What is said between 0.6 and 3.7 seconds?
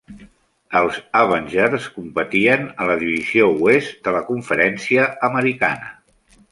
Els Avengers competien a la Divisió